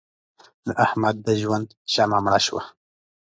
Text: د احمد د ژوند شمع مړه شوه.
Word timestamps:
د 0.65 0.67
احمد 0.85 1.15
د 1.27 1.27
ژوند 1.41 1.67
شمع 1.93 2.19
مړه 2.25 2.39
شوه. 2.45 2.61